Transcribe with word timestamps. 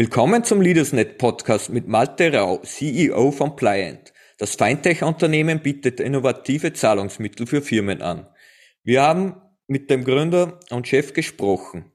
Willkommen 0.00 0.44
zum 0.44 0.60
LeadersNet 0.60 1.18
Podcast 1.18 1.70
mit 1.70 1.88
Malte 1.88 2.32
Rau, 2.32 2.58
CEO 2.58 3.32
von 3.32 3.56
Pliant. 3.56 4.12
Das 4.38 4.54
Fintech-Unternehmen 4.54 5.58
bietet 5.60 5.98
innovative 5.98 6.72
Zahlungsmittel 6.72 7.48
für 7.48 7.62
Firmen 7.62 8.00
an. 8.00 8.28
Wir 8.84 9.02
haben 9.02 9.42
mit 9.66 9.90
dem 9.90 10.04
Gründer 10.04 10.60
und 10.70 10.86
Chef 10.86 11.14
gesprochen. 11.14 11.90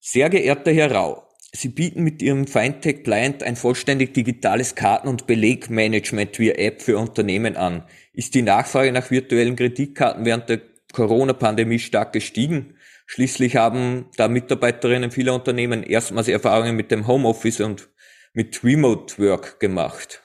Sehr 0.00 0.28
geehrter 0.28 0.70
Herr 0.70 0.92
Rau, 0.92 1.26
Sie 1.50 1.70
bieten 1.70 2.04
mit 2.04 2.20
Ihrem 2.20 2.46
Fintech 2.46 3.04
Pliant 3.04 3.42
ein 3.42 3.56
vollständig 3.56 4.12
digitales 4.12 4.74
Karten- 4.74 5.08
und 5.08 5.26
Belegmanagement 5.26 6.38
via 6.38 6.56
App 6.56 6.82
für 6.82 6.98
Unternehmen 6.98 7.56
an. 7.56 7.84
Ist 8.12 8.34
die 8.34 8.42
Nachfrage 8.42 8.92
nach 8.92 9.10
virtuellen 9.10 9.56
Kreditkarten 9.56 10.26
während 10.26 10.50
der 10.50 10.60
Corona-Pandemie 10.92 11.78
stark 11.78 12.12
gestiegen? 12.12 12.74
Schließlich 13.10 13.56
haben 13.56 14.10
da 14.18 14.28
Mitarbeiterinnen 14.28 15.10
vieler 15.10 15.34
Unternehmen 15.34 15.82
erstmals 15.82 16.28
Erfahrungen 16.28 16.76
mit 16.76 16.90
dem 16.90 17.06
Homeoffice 17.06 17.62
und 17.62 17.88
mit 18.34 18.62
Remote 18.62 19.18
Work 19.18 19.58
gemacht. 19.60 20.22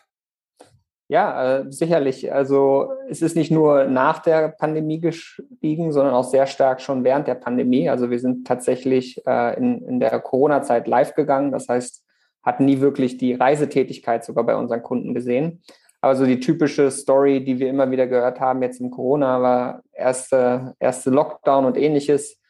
Ja, 1.07 1.59
äh, 1.59 1.71
sicherlich. 1.71 2.33
Also 2.33 2.91
es 3.09 3.21
ist 3.21 3.37
nicht 3.37 3.51
nur 3.51 3.85
nach 3.85 4.19
der 4.19 4.49
Pandemie 4.49 4.99
gestiegen, 4.99 5.93
sondern 5.93 6.13
auch 6.13 6.25
sehr 6.25 6.45
stark 6.45 6.81
schon 6.81 7.05
während 7.05 7.27
der 7.27 7.35
Pandemie. 7.35 7.89
Also 7.89 8.09
wir 8.09 8.19
sind 8.19 8.45
tatsächlich 8.45 9.25
äh, 9.25 9.57
in, 9.57 9.81
in 9.87 9.99
der 10.01 10.19
Corona-Zeit 10.19 10.85
live 10.85 11.15
gegangen. 11.15 11.53
Das 11.53 11.69
heißt, 11.69 12.03
hatten 12.43 12.65
nie 12.65 12.81
wirklich 12.81 13.17
die 13.17 13.33
Reisetätigkeit 13.33 14.25
sogar 14.25 14.43
bei 14.43 14.57
unseren 14.57 14.83
Kunden 14.83 15.13
gesehen. 15.13 15.63
Aber 16.01 16.17
so 16.17 16.25
die 16.25 16.41
typische 16.41 16.91
Story, 16.91 17.45
die 17.45 17.59
wir 17.59 17.69
immer 17.69 17.89
wieder 17.91 18.07
gehört 18.07 18.41
haben 18.41 18.61
jetzt 18.61 18.81
im 18.81 18.91
Corona, 18.91 19.41
war 19.41 19.83
erste, 19.93 20.75
erste 20.81 21.11
Lockdown 21.11 21.63
und 21.63 21.77
ähnliches 21.77 22.42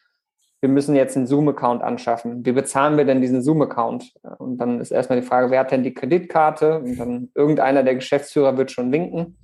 wir 0.64 0.70
müssen 0.70 0.96
jetzt 0.96 1.14
einen 1.14 1.26
Zoom-Account 1.26 1.82
anschaffen. 1.82 2.46
Wie 2.46 2.52
bezahlen 2.52 2.96
wir 2.96 3.04
denn 3.04 3.20
diesen 3.20 3.42
Zoom-Account? 3.42 4.14
Und 4.38 4.56
dann 4.56 4.80
ist 4.80 4.92
erstmal 4.92 5.20
die 5.20 5.26
Frage, 5.26 5.50
wer 5.50 5.60
hat 5.60 5.72
denn 5.72 5.82
die 5.82 5.92
Kreditkarte? 5.92 6.78
Und 6.78 6.98
dann 6.98 7.28
irgendeiner 7.34 7.82
der 7.82 7.96
Geschäftsführer 7.96 8.56
wird 8.56 8.70
schon 8.70 8.90
winken. 8.90 9.36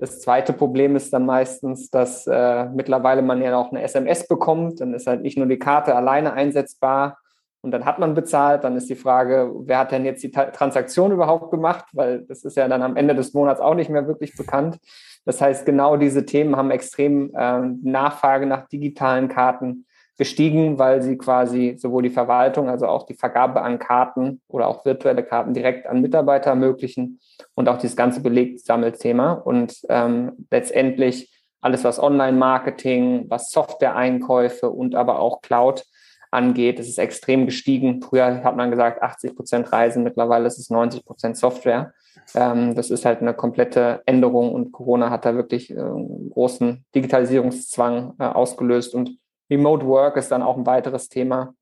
Das 0.00 0.20
zweite 0.20 0.52
Problem 0.52 0.96
ist 0.96 1.12
dann 1.12 1.24
meistens, 1.24 1.88
dass 1.88 2.26
äh, 2.26 2.64
mittlerweile 2.64 3.22
man 3.22 3.40
ja 3.40 3.56
auch 3.56 3.70
eine 3.70 3.80
SMS 3.82 4.26
bekommt. 4.26 4.80
Dann 4.80 4.92
ist 4.92 5.06
halt 5.06 5.22
nicht 5.22 5.38
nur 5.38 5.46
die 5.46 5.60
Karte 5.60 5.94
alleine 5.94 6.32
einsetzbar 6.32 7.18
und 7.62 7.70
dann 7.70 7.84
hat 7.84 8.00
man 8.00 8.14
bezahlt. 8.14 8.64
Dann 8.64 8.76
ist 8.76 8.90
die 8.90 8.96
Frage, 8.96 9.52
wer 9.66 9.78
hat 9.78 9.92
denn 9.92 10.04
jetzt 10.04 10.24
die 10.24 10.32
Transaktion 10.32 11.12
überhaupt 11.12 11.52
gemacht? 11.52 11.84
Weil 11.92 12.22
das 12.22 12.42
ist 12.42 12.56
ja 12.56 12.66
dann 12.66 12.82
am 12.82 12.96
Ende 12.96 13.14
des 13.14 13.34
Monats 13.34 13.60
auch 13.60 13.76
nicht 13.76 13.88
mehr 13.88 14.08
wirklich 14.08 14.36
bekannt. 14.36 14.80
Das 15.24 15.40
heißt, 15.40 15.64
genau 15.64 15.96
diese 15.96 16.26
Themen 16.26 16.56
haben 16.56 16.72
extrem 16.72 17.32
äh, 17.36 17.60
Nachfrage 17.84 18.46
nach 18.46 18.66
digitalen 18.66 19.28
Karten 19.28 19.86
gestiegen, 20.16 20.78
weil 20.78 21.02
sie 21.02 21.18
quasi 21.18 21.76
sowohl 21.78 22.02
die 22.02 22.10
Verwaltung, 22.10 22.68
also 22.68 22.86
auch 22.86 23.04
die 23.04 23.14
Vergabe 23.14 23.62
an 23.62 23.78
Karten 23.78 24.40
oder 24.48 24.68
auch 24.68 24.84
virtuelle 24.84 25.22
Karten 25.22 25.52
direkt 25.52 25.86
an 25.86 26.00
Mitarbeiter 26.00 26.50
ermöglichen 26.50 27.20
und 27.54 27.68
auch 27.68 27.78
dieses 27.78 27.96
ganze 27.96 28.20
Belegsammelthema 28.20 29.32
und 29.32 29.78
ähm, 29.88 30.46
letztendlich 30.50 31.32
alles, 31.60 31.84
was 31.84 32.00
Online-Marketing, 32.00 33.26
was 33.28 33.50
Software-Einkäufe 33.50 34.70
und 34.70 34.94
aber 34.94 35.18
auch 35.18 35.42
Cloud 35.42 35.84
angeht, 36.30 36.78
ist 36.78 36.98
extrem 36.98 37.46
gestiegen. 37.46 38.02
Früher 38.02 38.44
hat 38.44 38.56
man 38.56 38.70
gesagt 38.70 39.02
80 39.02 39.34
Prozent 39.34 39.72
Reisen, 39.72 40.04
mittlerweile 40.04 40.46
ist 40.46 40.58
es 40.58 40.70
90 40.70 41.04
Prozent 41.04 41.36
Software. 41.36 41.92
Ähm, 42.34 42.74
das 42.74 42.90
ist 42.90 43.04
halt 43.04 43.20
eine 43.20 43.34
komplette 43.34 44.02
Änderung 44.06 44.52
und 44.52 44.72
Corona 44.72 45.10
hat 45.10 45.24
da 45.24 45.34
wirklich 45.34 45.70
äh, 45.70 45.74
großen 45.74 46.84
Digitalisierungszwang 46.94 48.14
äh, 48.18 48.24
ausgelöst 48.24 48.94
und 48.94 49.18
Remote 49.50 49.86
Work 49.86 50.16
ist 50.16 50.30
dann 50.30 50.42
auch 50.42 50.56
ein 50.56 50.66
weiteres 50.66 51.08
Thema, 51.08 51.54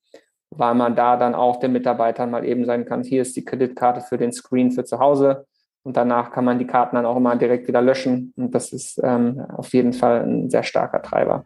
weil 0.50 0.74
man 0.74 0.96
da 0.96 1.16
dann 1.16 1.34
auch 1.34 1.58
den 1.58 1.72
Mitarbeitern 1.72 2.30
mal 2.30 2.44
eben 2.44 2.64
sagen 2.64 2.84
kann, 2.84 3.02
hier 3.02 3.22
ist 3.22 3.36
die 3.36 3.44
Kreditkarte 3.44 4.00
für 4.00 4.18
den 4.18 4.32
Screen 4.32 4.72
für 4.72 4.84
zu 4.84 4.98
Hause 4.98 5.46
und 5.82 5.96
danach 5.96 6.32
kann 6.32 6.44
man 6.44 6.58
die 6.58 6.66
Karten 6.66 6.96
dann 6.96 7.06
auch 7.06 7.16
immer 7.16 7.36
direkt 7.36 7.68
wieder 7.68 7.82
löschen 7.82 8.32
und 8.36 8.54
das 8.54 8.72
ist 8.72 9.00
ähm, 9.02 9.44
auf 9.56 9.72
jeden 9.74 9.92
Fall 9.92 10.22
ein 10.22 10.50
sehr 10.50 10.62
starker 10.62 11.02
Treiber. 11.02 11.44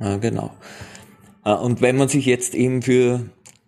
Ja, 0.00 0.16
genau. 0.16 0.50
Ah, 1.42 1.54
und 1.54 1.80
wenn 1.80 1.96
man 1.96 2.08
sich 2.08 2.26
jetzt 2.26 2.54
eben 2.54 2.82
für 2.82 3.20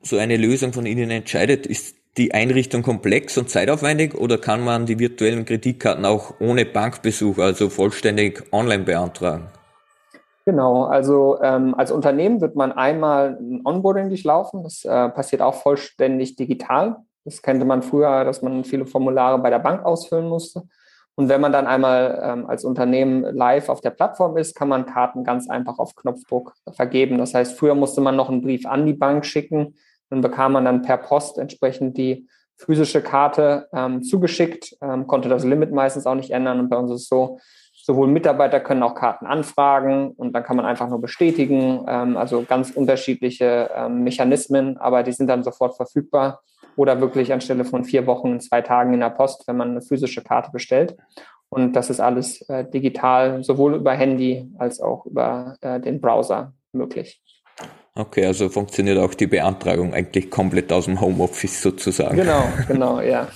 so 0.02 0.18
eine 0.18 0.36
Lösung 0.36 0.72
von 0.72 0.86
Ihnen 0.86 1.10
entscheidet, 1.10 1.66
ist 1.66 1.96
die 2.16 2.34
Einrichtung 2.34 2.82
komplex 2.82 3.38
und 3.38 3.48
zeitaufwendig 3.48 4.14
oder 4.14 4.36
kann 4.36 4.62
man 4.62 4.86
die 4.86 4.98
virtuellen 4.98 5.44
Kreditkarten 5.44 6.04
auch 6.04 6.34
ohne 6.40 6.66
Bankbesuch, 6.66 7.38
also 7.38 7.70
vollständig 7.70 8.44
online 8.52 8.84
beantragen? 8.84 9.48
Genau, 10.50 10.86
also 10.86 11.40
ähm, 11.42 11.76
als 11.76 11.92
Unternehmen 11.92 12.40
wird 12.40 12.56
man 12.56 12.72
einmal 12.72 13.38
ein 13.40 13.60
Onboarding 13.64 14.08
durchlaufen. 14.08 14.64
Das 14.64 14.84
äh, 14.84 15.08
passiert 15.10 15.42
auch 15.42 15.54
vollständig 15.54 16.34
digital. 16.34 16.96
Das 17.24 17.40
kannte 17.40 17.64
man 17.64 17.82
früher, 17.82 18.24
dass 18.24 18.42
man 18.42 18.64
viele 18.64 18.84
Formulare 18.84 19.38
bei 19.38 19.48
der 19.48 19.60
Bank 19.60 19.84
ausfüllen 19.84 20.28
musste. 20.28 20.64
Und 21.14 21.28
wenn 21.28 21.40
man 21.40 21.52
dann 21.52 21.68
einmal 21.68 22.20
ähm, 22.20 22.46
als 22.50 22.64
Unternehmen 22.64 23.22
live 23.22 23.68
auf 23.68 23.80
der 23.80 23.90
Plattform 23.90 24.36
ist, 24.36 24.56
kann 24.56 24.68
man 24.68 24.86
Karten 24.86 25.22
ganz 25.22 25.48
einfach 25.48 25.78
auf 25.78 25.94
Knopfdruck 25.94 26.54
vergeben. 26.72 27.18
Das 27.18 27.32
heißt, 27.32 27.56
früher 27.56 27.76
musste 27.76 28.00
man 28.00 28.16
noch 28.16 28.28
einen 28.28 28.42
Brief 28.42 28.66
an 28.66 28.86
die 28.86 28.94
Bank 28.94 29.24
schicken. 29.24 29.76
Dann 30.08 30.20
bekam 30.20 30.50
man 30.50 30.64
dann 30.64 30.82
per 30.82 30.96
Post 30.96 31.38
entsprechend 31.38 31.96
die 31.96 32.26
physische 32.56 33.02
Karte 33.02 33.68
ähm, 33.72 34.02
zugeschickt, 34.02 34.76
ähm, 34.82 35.06
konnte 35.06 35.28
das 35.28 35.44
Limit 35.44 35.70
meistens 35.70 36.06
auch 36.06 36.16
nicht 36.16 36.32
ändern. 36.32 36.58
Und 36.58 36.70
bei 36.70 36.76
uns 36.76 36.90
ist 36.90 37.02
es 37.02 37.08
so, 37.08 37.38
Sowohl 37.82 38.08
Mitarbeiter 38.08 38.60
können 38.60 38.82
auch 38.82 38.94
Karten 38.94 39.26
anfragen 39.26 40.12
und 40.12 40.32
dann 40.32 40.42
kann 40.42 40.56
man 40.56 40.66
einfach 40.66 40.88
nur 40.88 41.00
bestätigen. 41.00 41.84
Ähm, 41.88 42.16
also 42.16 42.42
ganz 42.42 42.70
unterschiedliche 42.70 43.70
ähm, 43.74 44.04
Mechanismen, 44.04 44.76
aber 44.76 45.02
die 45.02 45.12
sind 45.12 45.28
dann 45.28 45.42
sofort 45.42 45.76
verfügbar 45.76 46.42
oder 46.76 47.00
wirklich 47.00 47.32
anstelle 47.32 47.64
von 47.64 47.84
vier 47.84 48.06
Wochen 48.06 48.32
in 48.32 48.40
zwei 48.40 48.62
Tagen 48.62 48.94
in 48.94 49.00
der 49.00 49.10
Post, 49.10 49.46
wenn 49.46 49.56
man 49.56 49.70
eine 49.70 49.82
physische 49.82 50.22
Karte 50.22 50.50
bestellt. 50.50 50.96
Und 51.48 51.74
das 51.74 51.90
ist 51.90 52.00
alles 52.00 52.42
äh, 52.48 52.64
digital, 52.64 53.42
sowohl 53.42 53.74
über 53.74 53.92
Handy 53.92 54.48
als 54.58 54.80
auch 54.80 55.04
über 55.06 55.56
äh, 55.60 55.80
den 55.80 56.00
Browser 56.00 56.52
möglich. 56.72 57.20
Okay, 57.94 58.24
also 58.24 58.48
funktioniert 58.48 58.98
auch 58.98 59.14
die 59.14 59.26
Beantragung 59.26 59.92
eigentlich 59.92 60.30
komplett 60.30 60.72
aus 60.72 60.84
dem 60.84 61.00
Homeoffice 61.00 61.60
sozusagen. 61.60 62.16
Genau, 62.16 62.44
genau, 62.68 63.00
ja. 63.00 63.28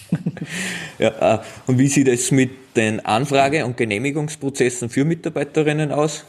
ja 0.99 1.35
äh, 1.35 1.39
und 1.67 1.79
wie 1.79 1.89
sieht 1.89 2.07
es 2.07 2.31
mit 2.31 2.51
den 2.77 3.05
Anfrage- 3.05 3.65
und 3.65 3.77
Genehmigungsprozessen 3.77 4.89
für 4.89 5.05
Mitarbeiterinnen 5.05 5.91
aus? 5.91 6.25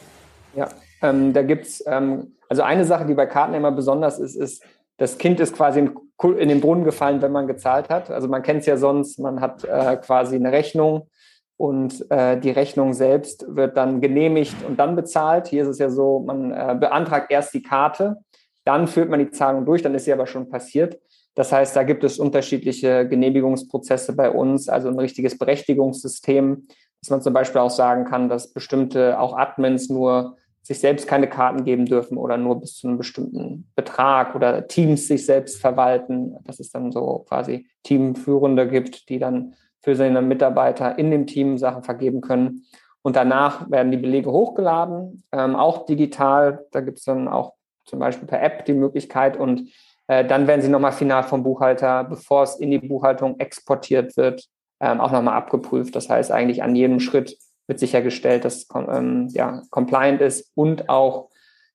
Ja, 0.56 0.68
ähm, 1.02 1.32
da 1.32 1.42
gibt 1.42 1.66
es, 1.66 1.84
ähm, 1.86 2.32
also 2.48 2.62
eine 2.62 2.84
Sache, 2.84 3.06
die 3.06 3.14
bei 3.14 3.26
Karten 3.26 3.54
immer 3.54 3.70
besonders 3.70 4.18
ist, 4.18 4.34
ist, 4.34 4.62
das 4.96 5.18
Kind 5.18 5.38
ist 5.38 5.54
quasi 5.54 5.80
in, 5.80 5.92
in 6.38 6.48
den 6.48 6.60
Brunnen 6.60 6.84
gefallen, 6.84 7.22
wenn 7.22 7.32
man 7.32 7.46
gezahlt 7.46 7.90
hat. 7.90 8.10
Also 8.10 8.26
man 8.28 8.42
kennt 8.42 8.60
es 8.60 8.66
ja 8.66 8.76
sonst, 8.76 9.20
man 9.20 9.40
hat 9.40 9.64
äh, 9.64 9.96
quasi 9.98 10.34
eine 10.36 10.50
Rechnung 10.50 11.08
und 11.56 12.10
äh, 12.10 12.38
die 12.38 12.50
Rechnung 12.50 12.92
selbst 12.92 13.46
wird 13.48 13.76
dann 13.76 14.00
genehmigt 14.00 14.56
und 14.66 14.78
dann 14.78 14.96
bezahlt. 14.96 15.48
Hier 15.48 15.62
ist 15.62 15.68
es 15.68 15.78
ja 15.78 15.88
so, 15.88 16.20
man 16.20 16.52
äh, 16.52 16.76
beantragt 16.78 17.30
erst 17.30 17.54
die 17.54 17.62
Karte, 17.62 18.18
dann 18.64 18.88
führt 18.88 19.08
man 19.08 19.20
die 19.20 19.30
Zahlung 19.30 19.64
durch, 19.64 19.82
dann 19.82 19.94
ist 19.94 20.04
sie 20.04 20.12
aber 20.12 20.26
schon 20.26 20.48
passiert. 20.48 20.98
Das 21.34 21.52
heißt, 21.52 21.76
da 21.76 21.82
gibt 21.82 22.02
es 22.02 22.18
unterschiedliche 22.18 23.06
Genehmigungsprozesse 23.08 24.16
bei 24.16 24.30
uns, 24.30 24.68
also 24.68 24.88
ein 24.88 24.98
richtiges 24.98 25.38
Berechtigungssystem, 25.38 26.66
dass 27.00 27.10
man 27.10 27.22
zum 27.22 27.32
Beispiel 27.32 27.60
auch 27.60 27.70
sagen 27.70 28.04
kann, 28.04 28.28
dass 28.28 28.52
bestimmte 28.52 29.20
auch 29.20 29.36
Admins 29.36 29.88
nur 29.88 30.36
sich 30.62 30.80
selbst 30.80 31.06
keine 31.06 31.28
Karten 31.28 31.62
geben 31.62 31.86
dürfen 31.86 32.18
oder 32.18 32.36
nur 32.38 32.58
bis 32.58 32.74
zu 32.74 32.88
einem 32.88 32.98
bestimmten 32.98 33.70
Betrag 33.76 34.34
oder 34.34 34.66
Teams 34.66 35.06
sich 35.06 35.24
selbst 35.24 35.60
verwalten, 35.60 36.36
dass 36.42 36.58
es 36.58 36.70
dann 36.70 36.90
so 36.90 37.24
quasi 37.28 37.68
Teamführende 37.84 38.66
gibt, 38.66 39.08
die 39.08 39.20
dann 39.20 39.54
für 39.86 39.94
seine 39.94 40.20
Mitarbeiter 40.20 40.98
in 40.98 41.12
dem 41.12 41.28
Team 41.28 41.58
Sachen 41.58 41.84
vergeben 41.84 42.20
können. 42.20 42.66
Und 43.02 43.14
danach 43.14 43.70
werden 43.70 43.92
die 43.92 43.96
Belege 43.96 44.32
hochgeladen, 44.32 45.22
ähm, 45.30 45.54
auch 45.54 45.86
digital. 45.86 46.66
Da 46.72 46.80
gibt 46.80 46.98
es 46.98 47.04
dann 47.04 47.28
auch 47.28 47.52
zum 47.84 48.00
Beispiel 48.00 48.26
per 48.26 48.42
App 48.42 48.64
die 48.64 48.72
Möglichkeit. 48.72 49.36
Und 49.36 49.70
äh, 50.08 50.24
dann 50.24 50.48
werden 50.48 50.60
sie 50.60 50.70
nochmal 50.70 50.90
final 50.90 51.22
vom 51.22 51.44
Buchhalter, 51.44 52.02
bevor 52.02 52.42
es 52.42 52.56
in 52.56 52.72
die 52.72 52.80
Buchhaltung 52.80 53.38
exportiert 53.38 54.16
wird, 54.16 54.48
ähm, 54.80 55.00
auch 55.00 55.12
nochmal 55.12 55.34
abgeprüft. 55.34 55.94
Das 55.94 56.10
heißt, 56.10 56.32
eigentlich 56.32 56.64
an 56.64 56.74
jedem 56.74 56.98
Schritt 56.98 57.38
wird 57.68 57.78
sichergestellt, 57.78 58.44
dass 58.44 58.66
ähm, 58.74 59.28
ja, 59.30 59.62
compliant 59.70 60.20
ist 60.20 60.50
und 60.56 60.88
auch 60.88 61.28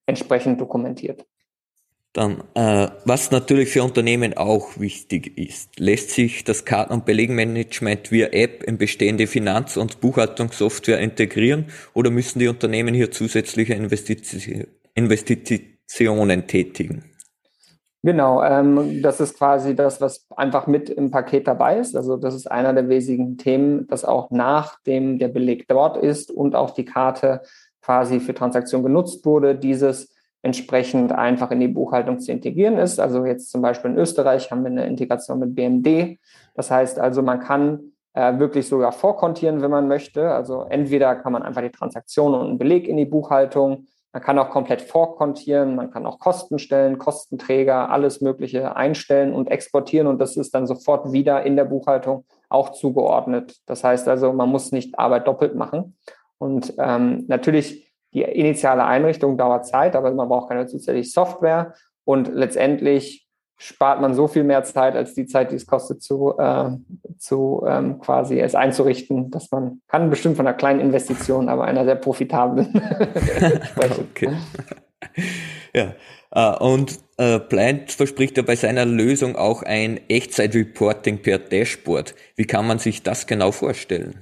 entsprechend 0.06 0.60
dokumentiert. 0.60 1.26
Dann, 2.14 2.44
äh, 2.56 2.90
was 3.06 3.32
natürlich 3.32 3.70
für 3.70 3.84
Unternehmen 3.84 4.36
auch 4.36 4.78
wichtig 4.78 5.38
ist, 5.38 5.80
lässt 5.80 6.10
sich 6.12 6.44
das 6.44 6.66
Karten- 6.66 6.92
und 6.92 7.06
Belegmanagement 7.06 8.12
via 8.12 8.28
App 8.28 8.64
in 8.64 8.78
bestehende 8.78 9.28
Finanz- 9.28 9.78
und 9.78 10.02
Buchhaltungssoftware 10.02 11.00
integrieren 11.00 11.68
oder 11.94 12.10
müssen 12.10 12.40
die 12.40 12.50
Unternehmen 12.50 12.94
hier 12.94 13.12
zusätzliche 13.12 13.74
Investitionen 14.94 16.48
tätigen? 16.48 17.06
Genau, 18.04 18.44
ähm, 18.44 19.02
das 19.02 19.22
ist 19.22 19.38
quasi 19.38 19.76
das, 19.76 20.02
was 20.02 20.26
einfach 20.36 20.68
mit 20.68 20.90
im 20.90 21.12
Paket 21.12 21.48
dabei 21.48 21.78
ist. 21.78 21.96
Also 21.96 22.18
das 22.18 22.34
ist 22.34 22.50
einer 22.50 22.74
der 22.74 22.90
wesentlichen 22.90 23.38
Themen, 23.38 23.88
dass 23.88 24.04
auch 24.04 24.32
nachdem 24.32 25.18
der 25.18 25.28
Beleg 25.30 25.68
dort 25.70 25.96
ist 25.98 26.30
und 26.32 26.56
auch 26.56 26.72
die 26.72 26.84
Karte 26.84 27.42
quasi 27.82 28.20
für 28.20 28.34
Transaktion 28.34 28.84
genutzt 28.84 29.24
wurde, 29.24 29.56
dieses 29.56 30.12
entsprechend 30.44 31.12
einfach 31.12 31.52
in 31.52 31.60
die 31.60 31.68
Buchhaltung 31.68 32.20
zu 32.20 32.32
integrieren 32.32 32.78
ist. 32.78 33.00
Also 33.00 33.26
jetzt 33.26 33.52
zum 33.52 33.62
Beispiel 33.62 33.92
in 33.92 33.98
Österreich 33.98 34.52
haben 34.52 34.64
wir 34.64 34.72
eine 34.72 34.88
Integration 34.88 35.40
mit 35.40 35.56
BMD. 35.56 36.18
Das 36.56 36.72
heißt 36.72 37.00
also, 37.00 37.22
man 37.22 37.40
kann 37.40 37.92
äh, 38.14 38.40
wirklich 38.40 38.68
sogar 38.68 38.92
vorkontieren, 38.92 39.62
wenn 39.62 39.72
man 39.72 39.88
möchte. 39.88 40.32
Also 40.32 40.64
entweder 40.64 41.16
kann 41.16 41.34
man 41.34 41.44
einfach 41.44 41.62
die 41.62 41.70
Transaktion 41.70 42.34
und 42.34 42.48
einen 42.48 42.58
Beleg 42.58 42.88
in 42.88 42.98
die 42.98 43.06
Buchhaltung, 43.06 43.86
man 44.14 44.22
kann 44.22 44.38
auch 44.40 44.50
komplett 44.50 44.82
vorkontieren, 44.82 45.76
man 45.76 45.90
kann 45.90 46.06
auch 46.06 46.20
Kosten 46.20 46.60
stellen, 46.60 46.98
Kostenträger, 46.98 47.90
alles 47.90 48.20
Mögliche 48.20 48.76
einstellen 48.76 49.34
und 49.34 49.50
exportieren 49.50 50.08
und 50.08 50.20
das 50.20 50.36
ist 50.36 50.54
dann 50.54 50.68
sofort 50.68 51.14
wieder 51.14 51.44
in 51.44 51.56
der 51.56 51.64
Buchhaltung 51.64 52.26
auch 52.50 52.74
zugeordnet. 52.74 53.62
Das 53.68 53.86
heißt 53.86 54.10
also, 54.10 54.34
man 54.34 54.50
muss 54.50 54.74
nicht 54.74 55.00
Arbeit 55.00 55.28
doppelt 55.28 55.56
machen. 55.56 55.96
Und 56.38 56.74
ähm, 56.78 57.24
natürlich 57.28 57.91
die 58.14 58.24
initiale 58.24 58.84
Einrichtung 58.84 59.38
dauert 59.38 59.66
Zeit, 59.66 59.96
aber 59.96 60.12
man 60.12 60.28
braucht 60.28 60.50
keine 60.50 60.66
zusätzliche 60.68 61.10
Software 61.10 61.74
und 62.04 62.28
letztendlich 62.34 63.28
spart 63.62 64.02
man 64.02 64.16
so 64.16 64.28
viel 64.28 64.44
mehr 64.44 64.64
Zeit 64.64 64.96
als 64.96 65.14
die 65.14 65.28
Zeit, 65.28 65.52
die 65.52 65.56
es 65.56 65.68
kostet, 65.68 66.02
zu, 66.02 66.36
äh, 66.38 66.72
zu 67.20 67.64
ähm, 67.68 68.00
quasi 68.00 68.40
es 68.40 68.56
einzurichten, 68.56 69.30
dass 69.30 69.52
man 69.52 69.82
kann 69.88 70.10
bestimmt 70.10 70.38
von 70.38 70.48
einer 70.48 70.58
kleinen 70.58 70.80
Investition, 70.80 71.48
aber 71.48 71.66
einer 71.66 71.86
sehr 71.86 71.96
profitablen 71.96 72.66
sprechen. 73.64 74.08
Okay. 74.10 74.34
ja, 75.76 75.94
äh, 76.32 76.58
und 76.58 77.00
äh, 77.18 77.38
Blind 77.40 77.92
verspricht 77.92 78.38
ja 78.38 78.44
bei 78.44 78.56
seiner 78.56 78.86
Lösung 78.86 79.36
auch 79.36 79.62
ein 79.62 80.00
Echtzeit-Reporting 80.10 81.22
per 81.22 81.38
Dashboard. 81.38 82.16
Wie 82.36 82.46
kann 82.46 82.66
man 82.66 82.80
sich 82.80 83.04
das 83.04 83.28
genau 83.28 83.52
vorstellen? 83.52 84.16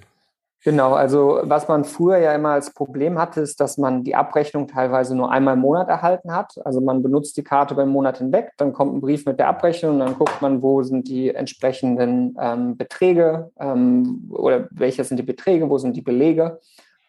Genau, 0.65 0.91
also 0.91 1.39
was 1.43 1.69
man 1.69 1.85
früher 1.85 2.17
ja 2.17 2.33
immer 2.33 2.49
als 2.49 2.73
Problem 2.73 3.17
hatte, 3.17 3.39
ist, 3.39 3.61
dass 3.61 3.77
man 3.77 4.03
die 4.03 4.15
Abrechnung 4.15 4.67
teilweise 4.67 5.15
nur 5.15 5.31
einmal 5.31 5.53
im 5.53 5.61
Monat 5.61 5.87
erhalten 5.87 6.33
hat. 6.33 6.59
Also 6.65 6.81
man 6.81 7.01
benutzt 7.01 7.37
die 7.37 7.45
Karte 7.45 7.75
beim 7.75 7.89
Monat 7.89 8.17
hinweg, 8.17 8.51
dann 8.57 8.73
kommt 8.73 8.93
ein 8.93 8.99
Brief 8.99 9.25
mit 9.25 9.39
der 9.39 9.47
Abrechnung 9.47 9.93
und 9.93 9.99
dann 9.99 10.17
guckt 10.17 10.41
man, 10.41 10.61
wo 10.61 10.83
sind 10.83 11.07
die 11.07 11.33
entsprechenden 11.33 12.35
ähm, 12.41 12.75
Beträge 12.75 13.51
ähm, 13.57 14.29
oder 14.31 14.67
welche 14.71 15.05
sind 15.05 15.17
die 15.17 15.23
Beträge, 15.23 15.69
wo 15.69 15.77
sind 15.77 15.95
die 15.95 16.01
Belege 16.01 16.59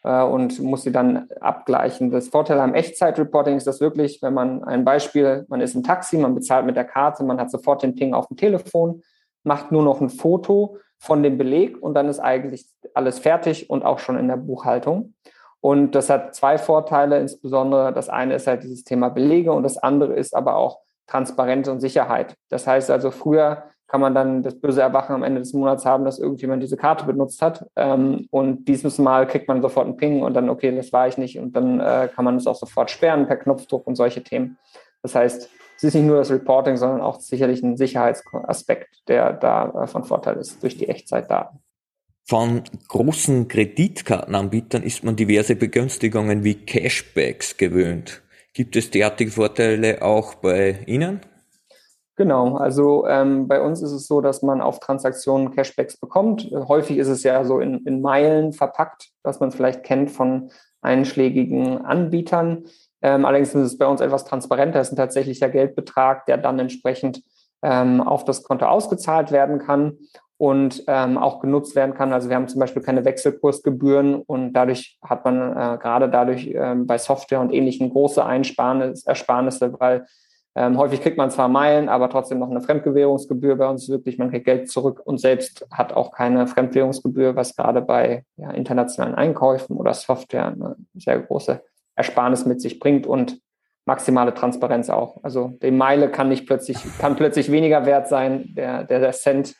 äh, 0.05 0.23
und 0.23 0.57
muss 0.61 0.83
sie 0.83 0.93
dann 0.93 1.27
abgleichen. 1.41 2.09
Das 2.09 2.29
Vorteil 2.29 2.59
am 2.61 2.73
Echtzeit-Reporting 2.73 3.57
ist 3.57 3.67
das 3.67 3.81
wirklich, 3.81 4.21
wenn 4.21 4.33
man 4.33 4.63
ein 4.63 4.85
Beispiel, 4.85 5.45
man 5.49 5.59
ist 5.59 5.75
im 5.75 5.83
Taxi, 5.83 6.17
man 6.17 6.35
bezahlt 6.35 6.65
mit 6.65 6.77
der 6.77 6.85
Karte, 6.85 7.25
man 7.25 7.37
hat 7.37 7.51
sofort 7.51 7.83
den 7.83 7.95
Ping 7.95 8.13
auf 8.13 8.27
dem 8.27 8.37
Telefon, 8.37 9.01
macht 9.43 9.71
nur 9.71 9.83
noch 9.83 10.01
ein 10.01 10.09
Foto 10.09 10.77
von 10.97 11.23
dem 11.23 11.37
Beleg 11.37 11.81
und 11.81 11.93
dann 11.93 12.07
ist 12.07 12.19
eigentlich 12.19 12.67
alles 12.93 13.19
fertig 13.19 13.69
und 13.69 13.83
auch 13.83 13.99
schon 13.99 14.17
in 14.17 14.27
der 14.27 14.37
Buchhaltung. 14.37 15.13
Und 15.59 15.91
das 15.93 16.09
hat 16.09 16.35
zwei 16.35 16.57
Vorteile, 16.57 17.19
insbesondere 17.19 17.93
das 17.93 18.09
eine 18.09 18.35
ist 18.35 18.47
halt 18.47 18.63
dieses 18.63 18.83
Thema 18.83 19.09
Belege 19.09 19.51
und 19.51 19.63
das 19.63 19.77
andere 19.77 20.13
ist 20.13 20.35
aber 20.35 20.55
auch 20.55 20.79
Transparenz 21.07 21.67
und 21.67 21.81
Sicherheit. 21.81 22.35
Das 22.49 22.67
heißt 22.67 22.89
also, 22.89 23.11
früher 23.11 23.63
kann 23.87 23.99
man 23.99 24.15
dann 24.15 24.41
das 24.41 24.57
böse 24.57 24.81
Erwachen 24.81 25.13
am 25.13 25.23
Ende 25.23 25.41
des 25.41 25.51
Monats 25.53 25.85
haben, 25.85 26.05
dass 26.05 26.17
irgendjemand 26.17 26.63
diese 26.63 26.77
Karte 26.77 27.05
benutzt 27.05 27.41
hat. 27.41 27.67
Ähm, 27.75 28.27
und 28.31 28.65
dieses 28.65 28.97
Mal 28.97 29.27
kriegt 29.27 29.49
man 29.49 29.61
sofort 29.61 29.85
einen 29.85 29.97
Ping 29.97 30.23
und 30.23 30.33
dann, 30.33 30.49
okay, 30.49 30.73
das 30.73 30.93
war 30.93 31.09
ich 31.09 31.17
nicht. 31.17 31.37
Und 31.37 31.55
dann 31.57 31.81
äh, 31.81 32.07
kann 32.15 32.23
man 32.23 32.37
es 32.37 32.47
auch 32.47 32.55
sofort 32.55 32.89
sperren 32.89 33.27
per 33.27 33.35
Knopfdruck 33.35 33.85
und 33.85 33.95
solche 33.95 34.23
Themen. 34.23 34.57
Das 35.01 35.13
heißt, 35.13 35.49
es 35.81 35.85
ist 35.85 35.95
nicht 35.95 36.05
nur 36.05 36.17
das 36.17 36.29
Reporting, 36.29 36.77
sondern 36.77 37.01
auch 37.01 37.19
sicherlich 37.19 37.63
ein 37.63 37.75
Sicherheitsaspekt, 37.75 39.01
der 39.07 39.33
da 39.33 39.83
äh, 39.83 39.87
von 39.87 40.03
Vorteil 40.03 40.37
ist 40.37 40.61
durch 40.61 40.77
die 40.77 40.87
Echtzeitdaten. 40.87 41.59
Von 42.23 42.61
großen 42.87 43.47
Kreditkartenanbietern 43.47 44.83
ist 44.83 45.03
man 45.03 45.15
diverse 45.15 45.55
Begünstigungen 45.55 46.43
wie 46.43 46.53
Cashbacks 46.53 47.57
gewöhnt. 47.57 48.21
Gibt 48.53 48.75
es 48.75 48.91
derartige 48.91 49.31
Vorteile 49.31 50.03
auch 50.03 50.35
bei 50.35 50.83
Ihnen? 50.85 51.21
Genau, 52.15 52.57
also 52.57 53.07
ähm, 53.07 53.47
bei 53.47 53.59
uns 53.59 53.81
ist 53.81 53.91
es 53.91 54.05
so, 54.05 54.21
dass 54.21 54.43
man 54.43 54.61
auf 54.61 54.79
Transaktionen 54.79 55.49
Cashbacks 55.49 55.97
bekommt. 55.97 56.47
Häufig 56.53 56.97
ist 56.97 57.07
es 57.07 57.23
ja 57.23 57.43
so 57.43 57.59
in, 57.59 57.83
in 57.87 58.01
Meilen 58.01 58.53
verpackt, 58.53 59.09
was 59.23 59.39
man 59.39 59.51
vielleicht 59.51 59.83
kennt 59.83 60.11
von 60.11 60.51
einschlägigen 60.81 61.79
Anbietern. 61.83 62.65
Ähm, 63.01 63.25
allerdings 63.25 63.53
ist 63.55 63.73
es 63.73 63.77
bei 63.77 63.87
uns 63.87 64.01
etwas 64.01 64.25
transparenter. 64.25 64.79
Es 64.79 64.87
ist 64.87 64.93
ein 64.93 64.97
tatsächlicher 64.97 65.49
Geldbetrag, 65.49 66.25
der 66.25 66.37
dann 66.37 66.59
entsprechend 66.59 67.23
ähm, 67.61 68.01
auf 68.01 68.25
das 68.25 68.43
Konto 68.43 68.65
ausgezahlt 68.65 69.31
werden 69.31 69.59
kann 69.59 69.97
und 70.37 70.83
ähm, 70.87 71.17
auch 71.17 71.39
genutzt 71.39 71.75
werden 71.75 71.93
kann. 71.93 72.13
Also 72.13 72.29
wir 72.29 72.35
haben 72.35 72.47
zum 72.47 72.59
Beispiel 72.59 72.81
keine 72.81 73.05
Wechselkursgebühren 73.05 74.15
und 74.15 74.53
dadurch 74.53 74.97
hat 75.03 75.23
man 75.23 75.51
äh, 75.51 75.77
gerade 75.77 76.09
dadurch 76.09 76.47
äh, 76.47 76.75
bei 76.77 76.97
Software 76.97 77.41
und 77.41 77.53
ähnlichen 77.53 77.91
große 77.91 78.25
Einsparnisse, 78.25 79.07
Ersparnisse, 79.07 79.79
weil 79.79 80.05
ähm, 80.53 80.77
häufig 80.77 81.01
kriegt 81.01 81.17
man 81.17 81.31
zwar 81.31 81.47
Meilen, 81.47 81.87
aber 81.87 82.09
trotzdem 82.09 82.39
noch 82.39 82.49
eine 82.49 82.59
Fremdgewährungsgebühr. 82.59 83.55
Bei 83.55 83.69
uns 83.69 83.87
wirklich, 83.87 84.17
man 84.17 84.31
kriegt 84.31 84.45
Geld 84.45 84.69
zurück 84.69 85.01
und 85.05 85.19
selbst 85.19 85.65
hat 85.71 85.93
auch 85.93 86.11
keine 86.11 86.47
Fremdwährungsgebühr, 86.47 87.35
was 87.35 87.55
gerade 87.55 87.81
bei 87.81 88.25
ja, 88.35 88.51
internationalen 88.51 89.15
Einkäufen 89.15 89.77
oder 89.77 89.93
Software 89.93 90.47
eine 90.47 90.75
sehr 90.95 91.19
große 91.19 91.61
Ersparnis 91.95 92.45
mit 92.45 92.61
sich 92.61 92.79
bringt 92.79 93.05
und 93.05 93.39
maximale 93.85 94.33
Transparenz 94.33 94.89
auch. 94.89 95.23
Also 95.23 95.57
die 95.61 95.71
Meile 95.71 96.09
kann 96.09 96.29
nicht 96.29 96.45
plötzlich, 96.45 96.77
kann 96.99 97.15
plötzlich 97.15 97.51
weniger 97.51 97.85
wert 97.85 98.07
sein, 98.07 98.53
der, 98.55 98.83
der, 98.83 98.99
der 98.99 99.11
Cent 99.11 99.55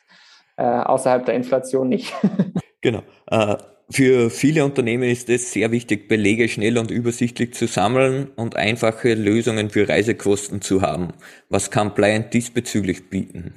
äh, 0.56 0.64
außerhalb 0.64 1.24
der 1.26 1.34
Inflation 1.34 1.88
nicht. 1.88 2.14
genau. 2.80 3.02
Äh, 3.26 3.56
für 3.90 4.30
viele 4.30 4.64
Unternehmen 4.64 5.02
ist 5.02 5.28
es 5.28 5.52
sehr 5.52 5.70
wichtig, 5.70 6.08
Belege 6.08 6.48
schnell 6.48 6.78
und 6.78 6.90
übersichtlich 6.90 7.52
zu 7.52 7.66
sammeln 7.66 8.28
und 8.36 8.56
einfache 8.56 9.12
Lösungen 9.14 9.68
für 9.68 9.88
Reisekosten 9.88 10.62
zu 10.62 10.80
haben. 10.80 11.08
Was 11.50 11.70
kann 11.70 11.94
Pliant 11.94 12.32
diesbezüglich 12.32 13.10
bieten? 13.10 13.54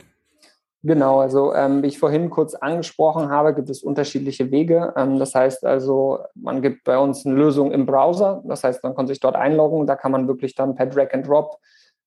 Genau, 0.87 1.19
also 1.19 1.51
ähm, 1.55 1.81
wie 1.81 1.87
ich 1.87 1.97
vorhin 1.97 2.29
kurz 2.29 2.53
angesprochen 2.53 3.29
habe, 3.29 3.55
gibt 3.55 3.71
es 3.71 3.81
unterschiedliche 3.81 4.51
Wege. 4.51 4.93
Ähm, 4.95 5.17
das 5.17 5.33
heißt 5.33 5.65
also, 5.65 6.19
man 6.35 6.61
gibt 6.61 6.83
bei 6.83 6.99
uns 6.99 7.25
eine 7.25 7.33
Lösung 7.33 7.71
im 7.71 7.87
Browser. 7.87 8.43
Das 8.45 8.63
heißt, 8.63 8.83
man 8.83 8.93
kann 8.93 9.07
sich 9.07 9.19
dort 9.19 9.35
einloggen. 9.35 9.87
Da 9.87 9.95
kann 9.95 10.11
man 10.11 10.27
wirklich 10.27 10.53
dann 10.53 10.75
per 10.75 10.85
Drag 10.85 11.11
and 11.11 11.27
Drop 11.27 11.57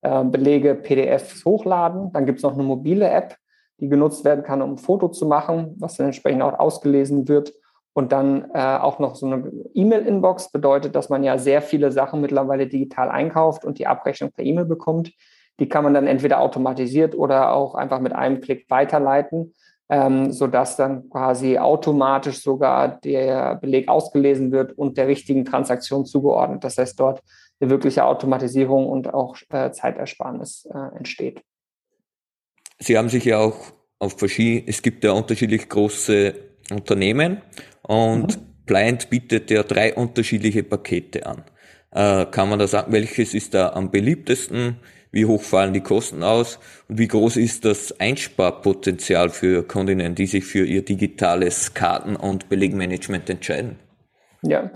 äh, 0.02 0.22
Belege, 0.22 0.76
PDFs 0.76 1.44
hochladen. 1.44 2.12
Dann 2.12 2.24
gibt 2.24 2.38
es 2.38 2.44
noch 2.44 2.54
eine 2.54 2.62
mobile 2.62 3.10
App, 3.10 3.34
die 3.80 3.88
genutzt 3.88 4.24
werden 4.24 4.44
kann, 4.44 4.62
um 4.62 4.74
ein 4.74 4.78
Foto 4.78 5.08
zu 5.08 5.26
machen, 5.26 5.74
was 5.80 5.96
dann 5.96 6.06
entsprechend 6.06 6.42
auch 6.42 6.56
ausgelesen 6.56 7.26
wird. 7.26 7.52
Und 7.94 8.12
dann 8.12 8.48
äh, 8.54 8.76
auch 8.76 9.00
noch 9.00 9.16
so 9.16 9.26
eine 9.26 9.50
E-Mail-Inbox 9.74 10.52
bedeutet, 10.52 10.94
dass 10.94 11.08
man 11.08 11.24
ja 11.24 11.36
sehr 11.36 11.62
viele 11.62 11.90
Sachen 11.90 12.20
mittlerweile 12.20 12.68
digital 12.68 13.08
einkauft 13.08 13.64
und 13.64 13.80
die 13.80 13.88
Abrechnung 13.88 14.30
per 14.30 14.44
E-Mail 14.44 14.66
bekommt. 14.66 15.10
Die 15.60 15.68
kann 15.68 15.84
man 15.84 15.94
dann 15.94 16.06
entweder 16.06 16.40
automatisiert 16.40 17.14
oder 17.14 17.52
auch 17.52 17.74
einfach 17.74 18.00
mit 18.00 18.12
einem 18.12 18.40
Klick 18.40 18.66
weiterleiten, 18.68 19.54
ähm, 19.88 20.32
sodass 20.32 20.76
dann 20.76 21.08
quasi 21.10 21.58
automatisch 21.58 22.42
sogar 22.42 23.00
der 23.00 23.56
Beleg 23.56 23.88
ausgelesen 23.88 24.52
wird 24.52 24.76
und 24.76 24.96
der 24.96 25.08
richtigen 25.08 25.44
Transaktion 25.44 26.06
zugeordnet. 26.06 26.62
Das 26.62 26.78
heißt, 26.78 26.98
dort 27.00 27.22
eine 27.60 27.70
wirkliche 27.70 28.04
Automatisierung 28.04 28.88
und 28.88 29.12
auch 29.12 29.36
äh, 29.50 29.72
Zeitersparnis 29.72 30.68
äh, 30.72 30.96
entsteht. 30.96 31.42
Sie 32.78 32.96
haben 32.96 33.08
sich 33.08 33.24
ja 33.24 33.38
auch 33.38 33.56
auf 33.98 34.18
verschiedene, 34.18 34.68
es 34.68 34.82
gibt 34.82 35.02
ja 35.02 35.12
unterschiedlich 35.12 35.68
große 35.68 36.34
Unternehmen 36.70 37.42
und 37.82 38.36
mhm. 38.36 38.42
Blind 38.66 39.10
bietet 39.10 39.50
ja 39.50 39.62
drei 39.62 39.94
unterschiedliche 39.94 40.62
Pakete 40.62 41.26
an. 41.26 41.44
Äh, 41.90 42.26
kann 42.26 42.48
man 42.48 42.58
da 42.58 42.68
sagen, 42.68 42.92
welches 42.92 43.34
ist 43.34 43.54
da 43.54 43.70
am 43.70 43.90
beliebtesten? 43.90 44.76
Wie 45.10 45.26
hoch 45.26 45.42
fallen 45.42 45.72
die 45.72 45.80
Kosten 45.80 46.22
aus 46.22 46.58
und 46.88 46.98
wie 46.98 47.08
groß 47.08 47.36
ist 47.36 47.64
das 47.64 47.98
Einsparpotenzial 48.00 49.30
für 49.30 49.62
Kundinnen, 49.62 50.14
die 50.14 50.26
sich 50.26 50.44
für 50.44 50.64
ihr 50.64 50.84
digitales 50.84 51.74
Karten- 51.74 52.16
und 52.16 52.48
Belegmanagement 52.48 53.28
entscheiden? 53.30 53.78
Ja, 54.42 54.70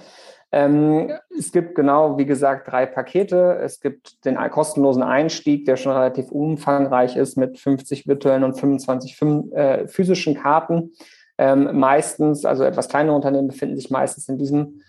ähm, 0.53 1.11
es 1.37 1.51
gibt 1.51 1.75
genau, 1.75 2.19
wie 2.19 2.27
gesagt, 2.27 2.71
drei 2.71 2.85
Pakete. 2.85 3.59
Es 3.63 3.81
gibt 3.81 4.25
den 4.27 4.37
kostenlosen 4.51 5.03
Einstieg, 5.03 5.65
der 5.65 5.77
schon 5.77 5.93
relativ 5.93 6.31
umfangreich 6.31 7.17
ist 7.17 7.39
mit 7.39 7.59
50 7.59 8.07
virtuellen 8.07 8.45
und 8.45 8.61
25 8.61 9.21
äh, 9.53 9.89
physischen 9.89 10.35
Karten. 10.35 10.93
Ähm, 11.39 11.79
meistens, 11.79 12.45
also 12.45 12.65
etwas 12.65 12.89
kleinere 12.89 13.17
Unternehmen 13.17 13.49
befinden 13.49 13.77
sich 13.77 13.91
meistens 13.91 14.29
in 14.29 14.37
diesem 14.37 14.83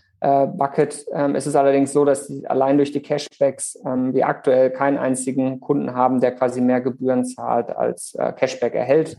Bucket. 0.47 1.05
Ähm, 1.13 1.35
es 1.35 1.47
ist 1.47 1.55
allerdings 1.55 1.91
so, 1.91 2.05
dass 2.05 2.27
sie 2.27 2.47
allein 2.47 2.77
durch 2.77 2.91
die 2.91 3.01
Cashbacks 3.01 3.77
ähm, 3.85 4.13
wir 4.13 4.27
aktuell 4.27 4.71
keinen 4.71 4.97
einzigen 4.97 5.59
Kunden 5.59 5.93
haben, 5.93 6.21
der 6.21 6.31
quasi 6.33 6.61
mehr 6.61 6.79
Gebühren 6.79 7.25
zahlt 7.25 7.75
als 7.75 8.15
äh, 8.15 8.31
Cashback 8.31 8.73
erhält. 8.73 9.17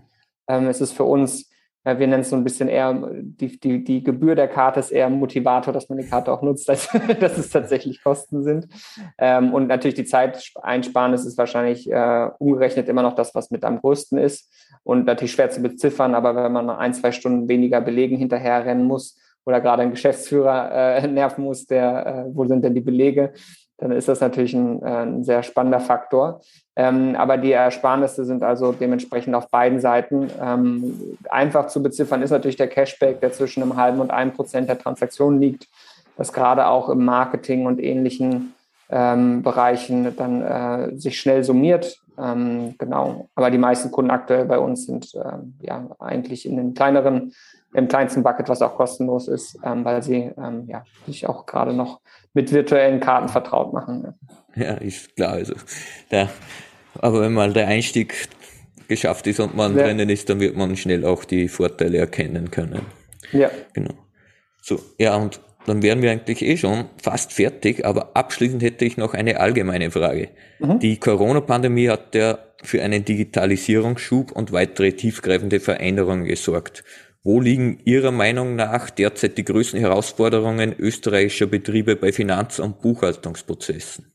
Ähm, 0.48 0.66
es 0.66 0.80
ist 0.80 0.92
für 0.92 1.04
uns, 1.04 1.50
äh, 1.84 1.98
wir 1.98 2.06
nennen 2.06 2.22
es 2.22 2.30
so 2.30 2.36
ein 2.36 2.44
bisschen 2.44 2.68
eher, 2.68 2.94
die, 3.12 3.60
die, 3.60 3.84
die 3.84 4.02
Gebühr 4.02 4.34
der 4.34 4.48
Karte 4.48 4.80
ist 4.80 4.92
eher 4.92 5.06
ein 5.06 5.18
Motivator, 5.18 5.74
dass 5.74 5.90
man 5.90 5.98
die 5.98 6.08
Karte 6.08 6.32
auch 6.32 6.40
nutzt, 6.40 6.70
als 6.70 6.88
dass 7.20 7.36
es 7.36 7.50
tatsächlich 7.50 8.02
Kosten 8.02 8.42
sind. 8.42 8.68
Ähm, 9.18 9.52
und 9.52 9.66
natürlich 9.66 9.96
die 9.96 10.06
Zeit 10.06 10.52
einsparen, 10.62 11.12
das 11.12 11.26
ist 11.26 11.36
wahrscheinlich 11.36 11.90
äh, 11.90 12.30
umgerechnet 12.38 12.88
immer 12.88 13.02
noch 13.02 13.14
das, 13.14 13.34
was 13.34 13.50
mit 13.50 13.64
am 13.64 13.80
größten 13.80 14.16
ist. 14.16 14.50
Und 14.82 15.04
natürlich 15.04 15.32
schwer 15.32 15.50
zu 15.50 15.60
beziffern, 15.60 16.14
aber 16.14 16.34
wenn 16.34 16.52
man 16.52 16.70
ein, 16.70 16.94
zwei 16.94 17.12
Stunden 17.12 17.48
weniger 17.48 17.80
belegen 17.80 18.16
hinterher 18.16 18.64
rennen 18.64 18.84
muss, 18.84 19.18
oder 19.46 19.60
gerade 19.60 19.82
ein 19.82 19.90
Geschäftsführer 19.90 20.96
äh, 20.96 21.06
nerven 21.06 21.44
muss, 21.44 21.66
der, 21.66 22.06
äh, 22.06 22.36
wo 22.36 22.46
sind 22.46 22.64
denn 22.64 22.74
die 22.74 22.80
Belege, 22.80 23.32
dann 23.78 23.90
ist 23.90 24.08
das 24.08 24.20
natürlich 24.20 24.54
ein, 24.54 24.82
äh, 24.82 24.86
ein 24.86 25.24
sehr 25.24 25.42
spannender 25.42 25.80
Faktor. 25.80 26.40
Ähm, 26.76 27.16
aber 27.16 27.36
die 27.36 27.52
Ersparnisse 27.52 28.24
sind 28.24 28.42
also 28.42 28.72
dementsprechend 28.72 29.34
auf 29.34 29.50
beiden 29.50 29.80
Seiten. 29.80 30.28
Ähm, 30.40 31.16
einfach 31.28 31.66
zu 31.66 31.82
beziffern 31.82 32.22
ist 32.22 32.30
natürlich 32.30 32.56
der 32.56 32.68
Cashback, 32.68 33.20
der 33.20 33.32
zwischen 33.32 33.62
einem 33.62 33.76
halben 33.76 34.00
und 34.00 34.10
einem 34.10 34.32
Prozent 34.32 34.68
der 34.68 34.78
Transaktionen 34.78 35.40
liegt, 35.40 35.68
das 36.16 36.32
gerade 36.32 36.66
auch 36.66 36.88
im 36.88 37.04
Marketing 37.04 37.66
und 37.66 37.80
ähnlichen 37.80 38.54
ähm, 38.90 39.42
Bereichen 39.42 40.16
dann 40.16 40.42
äh, 40.42 40.96
sich 40.96 41.18
schnell 41.18 41.42
summiert. 41.42 42.00
Ähm, 42.16 42.74
genau. 42.78 43.28
Aber 43.34 43.50
die 43.50 43.58
meisten 43.58 43.90
Kunden 43.90 44.10
aktuell 44.10 44.44
bei 44.44 44.58
uns 44.58 44.86
sind 44.86 45.14
äh, 45.14 45.66
ja 45.66 45.88
eigentlich 45.98 46.46
in 46.46 46.56
den 46.56 46.74
kleineren, 46.74 47.32
im 47.74 47.88
kleinsten 47.88 48.22
Bucket, 48.22 48.48
was 48.48 48.62
auch 48.62 48.76
kostenlos 48.76 49.28
ist, 49.28 49.58
ähm, 49.64 49.84
weil 49.84 50.02
sie 50.02 50.32
ähm, 50.38 50.64
ja 50.66 50.84
sich 51.06 51.28
auch 51.28 51.44
gerade 51.44 51.74
noch 51.74 52.00
mit 52.32 52.52
virtuellen 52.52 53.00
Karten 53.00 53.28
vertraut 53.28 53.72
machen. 53.72 54.14
Ja, 54.54 54.74
ist 54.74 55.14
klar. 55.16 55.32
Also, 55.32 55.54
der, 56.10 56.30
aber 57.00 57.20
wenn 57.20 57.32
mal 57.32 57.52
der 57.52 57.66
Einstieg 57.66 58.28
geschafft 58.88 59.26
ist 59.26 59.40
und 59.40 59.56
man 59.56 59.76
ja. 59.76 59.84
drinnen 59.84 60.08
ist, 60.08 60.30
dann 60.30 60.40
wird 60.40 60.56
man 60.56 60.76
schnell 60.76 61.04
auch 61.04 61.24
die 61.24 61.48
Vorteile 61.48 61.98
erkennen 61.98 62.50
können. 62.50 62.82
Ja. 63.32 63.50
Genau. 63.72 63.94
So, 64.62 64.78
ja, 64.98 65.16
und 65.16 65.40
dann 65.66 65.82
wären 65.82 66.02
wir 66.02 66.10
eigentlich 66.10 66.42
eh 66.42 66.56
schon 66.56 66.86
fast 67.02 67.32
fertig, 67.32 67.84
aber 67.84 68.10
abschließend 68.14 68.62
hätte 68.62 68.84
ich 68.84 68.96
noch 68.96 69.14
eine 69.14 69.40
allgemeine 69.40 69.90
Frage. 69.90 70.28
Mhm. 70.58 70.78
Die 70.78 70.98
Corona-Pandemie 70.98 71.88
hat 71.88 72.14
ja 72.14 72.38
für 72.62 72.82
einen 72.82 73.04
Digitalisierungsschub 73.04 74.32
und 74.32 74.52
weitere 74.52 74.92
tiefgreifende 74.92 75.60
Veränderungen 75.60 76.24
gesorgt. 76.24 76.84
Wo 77.26 77.40
liegen 77.40 77.80
Ihrer 77.84 78.10
Meinung 78.10 78.54
nach 78.54 78.90
derzeit 78.90 79.38
die 79.38 79.46
größten 79.46 79.80
Herausforderungen 79.80 80.74
österreichischer 80.78 81.46
Betriebe 81.46 81.96
bei 81.96 82.12
Finanz- 82.12 82.58
und 82.58 82.82
Buchhaltungsprozessen? 82.82 84.12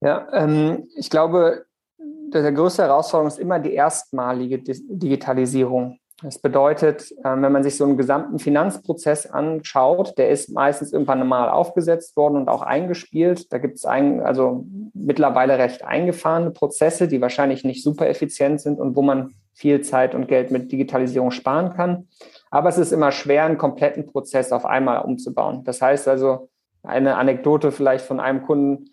Ja, 0.00 0.26
ähm, 0.32 0.88
ich 0.96 1.10
glaube, 1.10 1.66
der 1.98 2.50
größte 2.52 2.84
Herausforderung 2.84 3.28
ist 3.28 3.38
immer 3.38 3.58
die 3.58 3.74
erstmalige 3.74 4.58
Digitalisierung. 4.58 5.98
Das 6.22 6.38
bedeutet, 6.38 7.12
ähm, 7.24 7.42
wenn 7.42 7.52
man 7.52 7.62
sich 7.62 7.76
so 7.76 7.84
einen 7.84 7.96
gesamten 7.96 8.38
Finanzprozess 8.38 9.26
anschaut, 9.26 10.16
der 10.18 10.30
ist 10.30 10.50
meistens 10.50 10.92
irgendwann 10.92 11.26
mal 11.26 11.50
aufgesetzt 11.50 12.16
worden 12.16 12.36
und 12.36 12.48
auch 12.48 12.62
eingespielt. 12.62 13.52
Da 13.52 13.58
gibt 13.58 13.76
es 13.76 13.84
ein, 13.84 14.20
also 14.20 14.64
mittlerweile 14.94 15.58
recht 15.58 15.84
eingefahrene 15.84 16.52
Prozesse, 16.52 17.08
die 17.08 17.20
wahrscheinlich 17.20 17.64
nicht 17.64 17.82
super 17.82 18.08
effizient 18.08 18.60
sind 18.60 18.78
und 18.78 18.94
wo 18.94 19.02
man 19.02 19.34
viel 19.52 19.80
Zeit 19.82 20.14
und 20.14 20.28
Geld 20.28 20.50
mit 20.50 20.70
Digitalisierung 20.70 21.30
sparen 21.30 21.74
kann. 21.74 22.08
Aber 22.50 22.68
es 22.68 22.78
ist 22.78 22.92
immer 22.92 23.10
schwer, 23.10 23.44
einen 23.44 23.58
kompletten 23.58 24.06
Prozess 24.06 24.52
auf 24.52 24.64
einmal 24.64 25.02
umzubauen. 25.02 25.64
Das 25.64 25.82
heißt 25.82 26.08
also, 26.08 26.48
eine 26.82 27.16
Anekdote 27.16 27.70
vielleicht 27.72 28.04
von 28.04 28.20
einem 28.20 28.42
Kunden, 28.42 28.91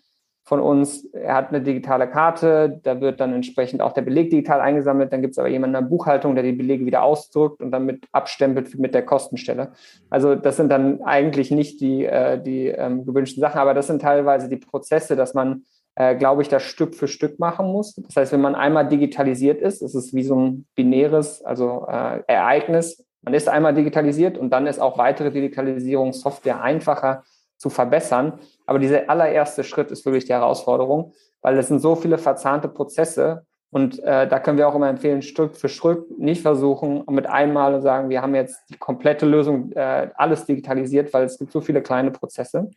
von 0.50 0.58
uns, 0.58 1.04
er 1.12 1.34
hat 1.34 1.50
eine 1.50 1.60
digitale 1.62 2.10
Karte, 2.10 2.80
da 2.82 3.00
wird 3.00 3.20
dann 3.20 3.32
entsprechend 3.32 3.82
auch 3.82 3.92
der 3.92 4.02
Beleg 4.02 4.30
digital 4.30 4.60
eingesammelt, 4.60 5.12
dann 5.12 5.22
gibt 5.22 5.30
es 5.30 5.38
aber 5.38 5.46
jemanden 5.46 5.76
in 5.76 5.82
der 5.84 5.88
Buchhaltung, 5.88 6.34
der 6.34 6.42
die 6.42 6.50
Belege 6.50 6.84
wieder 6.84 7.04
ausdrückt 7.04 7.62
und 7.62 7.70
dann 7.70 7.86
mit 7.86 8.08
abstempelt 8.10 8.76
mit 8.76 8.92
der 8.92 9.04
Kostenstelle. 9.04 9.70
Also 10.10 10.34
das 10.34 10.56
sind 10.56 10.68
dann 10.68 11.02
eigentlich 11.02 11.52
nicht 11.52 11.80
die, 11.80 12.04
äh, 12.04 12.42
die 12.42 12.66
ähm, 12.66 13.06
gewünschten 13.06 13.40
Sachen, 13.40 13.60
aber 13.60 13.74
das 13.74 13.86
sind 13.86 14.02
teilweise 14.02 14.48
die 14.48 14.56
Prozesse, 14.56 15.14
dass 15.14 15.34
man, 15.34 15.62
äh, 15.94 16.16
glaube 16.16 16.42
ich, 16.42 16.48
das 16.48 16.64
Stück 16.64 16.96
für 16.96 17.06
Stück 17.06 17.38
machen 17.38 17.66
muss. 17.70 17.94
Das 17.94 18.16
heißt, 18.16 18.32
wenn 18.32 18.40
man 18.40 18.56
einmal 18.56 18.88
digitalisiert 18.88 19.62
ist, 19.62 19.82
ist 19.82 19.94
es 19.94 20.12
wie 20.14 20.24
so 20.24 20.34
ein 20.34 20.66
binäres, 20.74 21.44
also 21.44 21.86
äh, 21.88 22.24
Ereignis. 22.26 23.06
Man 23.22 23.34
ist 23.34 23.48
einmal 23.48 23.72
digitalisiert 23.72 24.36
und 24.36 24.50
dann 24.50 24.66
ist 24.66 24.80
auch 24.80 24.98
weitere 24.98 25.30
Digitalisierungssoftware 25.30 26.60
einfacher 26.60 27.22
zu 27.60 27.68
verbessern. 27.68 28.40
Aber 28.66 28.78
dieser 28.78 29.10
allererste 29.10 29.64
Schritt 29.64 29.90
ist 29.90 30.04
wirklich 30.06 30.24
die 30.24 30.32
Herausforderung, 30.32 31.12
weil 31.42 31.58
es 31.58 31.68
sind 31.68 31.80
so 31.80 31.94
viele 31.94 32.16
verzahnte 32.16 32.68
Prozesse. 32.68 33.44
Und 33.70 34.02
äh, 34.02 34.26
da 34.26 34.40
können 34.40 34.56
wir 34.58 34.66
auch 34.66 34.74
immer 34.74 34.88
empfehlen, 34.88 35.22
Stück 35.22 35.54
für 35.54 35.68
Stück 35.68 36.18
nicht 36.18 36.42
versuchen, 36.42 37.04
mit 37.10 37.26
einmal 37.26 37.74
und 37.74 37.82
sagen, 37.82 38.08
wir 38.08 38.22
haben 38.22 38.34
jetzt 38.34 38.58
die 38.70 38.78
komplette 38.78 39.26
Lösung, 39.26 39.70
äh, 39.72 40.08
alles 40.14 40.46
digitalisiert, 40.46 41.12
weil 41.12 41.24
es 41.24 41.38
gibt 41.38 41.52
so 41.52 41.60
viele 41.60 41.82
kleine 41.82 42.10
Prozesse. 42.10 42.70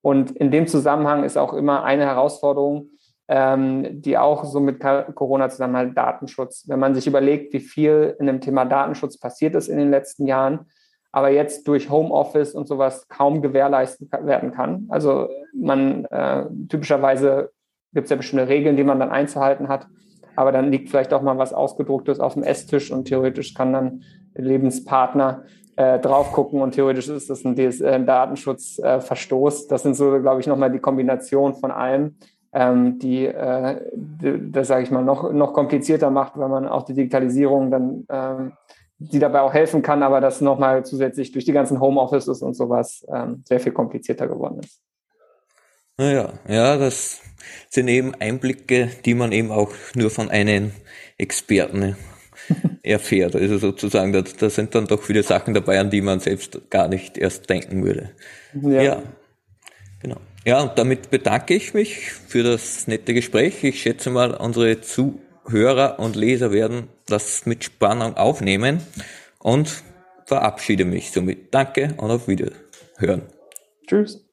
Und 0.00 0.30
in 0.30 0.50
dem 0.50 0.66
Zusammenhang 0.66 1.24
ist 1.24 1.36
auch 1.36 1.52
immer 1.52 1.82
eine 1.82 2.06
Herausforderung, 2.06 2.88
ähm, 3.28 4.00
die 4.00 4.16
auch 4.16 4.44
so 4.44 4.60
mit 4.60 4.80
Corona 4.80 5.50
zusammenhält, 5.50 5.98
Datenschutz. 5.98 6.64
Wenn 6.68 6.78
man 6.78 6.94
sich 6.94 7.06
überlegt, 7.06 7.52
wie 7.52 7.60
viel 7.60 8.16
in 8.20 8.26
dem 8.26 8.40
Thema 8.40 8.64
Datenschutz 8.64 9.18
passiert 9.18 9.56
ist 9.56 9.68
in 9.68 9.76
den 9.76 9.90
letzten 9.90 10.26
Jahren, 10.26 10.66
aber 11.12 11.30
jetzt 11.30 11.66
durch 11.66 11.90
Homeoffice 11.90 12.54
und 12.54 12.68
sowas 12.68 13.08
kaum 13.08 13.42
gewährleistet 13.42 14.12
werden 14.12 14.52
kann. 14.52 14.86
Also 14.88 15.28
man 15.52 16.04
äh, 16.06 16.44
typischerweise 16.68 17.50
gibt 17.92 18.04
es 18.04 18.10
ja 18.10 18.16
bestimmte 18.16 18.48
Regeln, 18.48 18.76
die 18.76 18.84
man 18.84 19.00
dann 19.00 19.10
einzuhalten 19.10 19.68
hat, 19.68 19.88
aber 20.36 20.52
dann 20.52 20.70
liegt 20.70 20.88
vielleicht 20.90 21.12
auch 21.12 21.22
mal 21.22 21.38
was 21.38 21.52
Ausgedrucktes 21.52 22.20
auf 22.20 22.34
dem 22.34 22.44
Esstisch 22.44 22.92
und 22.92 23.06
theoretisch 23.06 23.54
kann 23.54 23.72
dann 23.72 24.02
Lebenspartner 24.34 25.42
äh, 25.76 25.98
drauf 25.98 26.32
gucken 26.32 26.60
und 26.62 26.72
theoretisch 26.72 27.08
ist 27.08 27.30
das 27.30 27.44
ein, 27.44 27.58
äh, 27.58 28.04
Datenschutzverstoß. 28.04 29.66
das 29.66 29.82
sind 29.82 29.94
so, 29.94 30.20
glaube 30.20 30.40
ich, 30.40 30.46
nochmal 30.46 30.70
die 30.70 30.78
Kombination 30.78 31.54
von 31.54 31.70
allem, 31.70 32.16
ähm, 32.52 32.98
die, 32.98 33.26
äh, 33.26 33.80
die, 33.94 34.52
das 34.52 34.68
sage 34.68 34.84
ich 34.84 34.90
mal, 34.90 35.04
noch, 35.04 35.32
noch 35.32 35.52
komplizierter 35.52 36.10
macht, 36.10 36.38
weil 36.38 36.48
man 36.48 36.68
auch 36.68 36.84
die 36.84 36.94
Digitalisierung 36.94 37.70
dann 37.70 38.06
ähm, 38.08 38.52
die 39.00 39.18
dabei 39.18 39.40
auch 39.40 39.54
helfen 39.54 39.80
kann, 39.80 40.02
aber 40.02 40.20
das 40.20 40.42
nochmal 40.42 40.84
zusätzlich 40.84 41.32
durch 41.32 41.46
die 41.46 41.52
ganzen 41.52 41.80
Homeoffices 41.80 42.42
und 42.42 42.54
sowas 42.54 43.04
ähm, 43.12 43.42
sehr 43.48 43.58
viel 43.58 43.72
komplizierter 43.72 44.28
geworden 44.28 44.60
ist. 44.62 44.78
Naja, 45.96 46.34
ja, 46.46 46.76
das 46.76 47.20
sind 47.70 47.88
eben 47.88 48.14
Einblicke, 48.14 48.90
die 49.04 49.14
man 49.14 49.32
eben 49.32 49.50
auch 49.50 49.72
nur 49.94 50.10
von 50.10 50.30
einem 50.30 50.72
Experten 51.16 51.96
erfährt. 52.82 53.36
Also 53.36 53.56
sozusagen, 53.56 54.12
da, 54.12 54.22
da 54.22 54.50
sind 54.50 54.74
dann 54.74 54.86
doch 54.86 55.02
viele 55.02 55.22
Sachen 55.22 55.54
dabei, 55.54 55.80
an 55.80 55.90
die 55.90 56.02
man 56.02 56.20
selbst 56.20 56.70
gar 56.70 56.88
nicht 56.88 57.16
erst 57.16 57.48
denken 57.48 57.82
würde. 57.82 58.10
Ja. 58.62 58.82
ja. 58.82 59.02
Genau. 60.02 60.16
Ja, 60.44 60.62
und 60.62 60.78
damit 60.78 61.10
bedanke 61.10 61.54
ich 61.54 61.74
mich 61.74 62.12
für 62.12 62.42
das 62.42 62.86
nette 62.86 63.14
Gespräch. 63.14 63.64
Ich 63.64 63.80
schätze 63.80 64.10
mal, 64.10 64.34
unsere 64.34 64.80
Zuhörer 64.80 65.29
Hörer 65.50 65.98
und 65.98 66.16
Leser 66.16 66.52
werden 66.52 66.88
das 67.06 67.46
mit 67.46 67.64
Spannung 67.64 68.16
aufnehmen 68.16 68.80
und 69.38 69.82
verabschiede 70.26 70.84
mich 70.84 71.10
somit. 71.10 71.52
Danke 71.54 71.94
und 71.96 72.10
auf 72.10 72.28
Wiederhören. 72.28 73.22
Tschüss. 73.86 74.29